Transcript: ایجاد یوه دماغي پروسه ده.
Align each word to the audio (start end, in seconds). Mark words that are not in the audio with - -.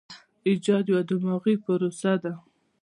ایجاد 0.47 0.85
یوه 0.91 1.01
دماغي 1.09 1.55
پروسه 1.63 2.13
ده. 2.23 2.33